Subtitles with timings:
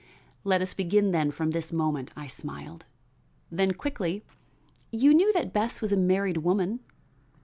[0.43, 2.85] "Let us begin then from this moment," I smiled;
[3.51, 4.23] then quickly:
[4.91, 6.79] "You knew that Bess was a married woman."